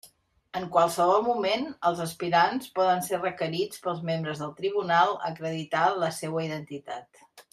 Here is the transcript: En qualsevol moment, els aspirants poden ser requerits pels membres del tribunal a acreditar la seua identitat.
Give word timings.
En 0.59 0.63
qualsevol 0.75 1.19
moment, 1.27 1.65
els 1.89 1.99
aspirants 2.05 2.71
poden 2.79 3.05
ser 3.09 3.19
requerits 3.21 3.83
pels 3.85 4.01
membres 4.09 4.41
del 4.45 4.57
tribunal 4.63 5.15
a 5.19 5.31
acreditar 5.33 5.85
la 6.07 6.11
seua 6.23 6.47
identitat. 6.49 7.25